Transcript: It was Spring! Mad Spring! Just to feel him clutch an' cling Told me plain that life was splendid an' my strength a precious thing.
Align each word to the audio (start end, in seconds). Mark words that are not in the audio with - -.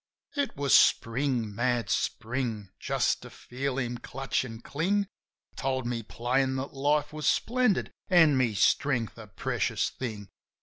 It 0.35 0.57
was 0.57 0.73
Spring! 0.73 1.53
Mad 1.53 1.91
Spring! 1.91 2.69
Just 2.79 3.21
to 3.21 3.29
feel 3.29 3.77
him 3.77 3.99
clutch 3.99 4.43
an' 4.43 4.61
cling 4.61 5.07
Told 5.55 5.85
me 5.85 6.01
plain 6.01 6.55
that 6.55 6.73
life 6.73 7.13
was 7.13 7.27
splendid 7.27 7.91
an' 8.09 8.35
my 8.35 8.53
strength 8.53 9.19
a 9.19 9.27
precious 9.27 9.91
thing. 9.91 10.29